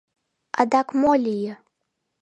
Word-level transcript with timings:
—Адак 0.59 0.87
мо 0.99 1.11
лие? 1.23 1.53